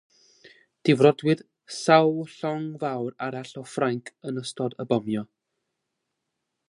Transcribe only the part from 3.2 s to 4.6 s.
arall o Ffrainc yn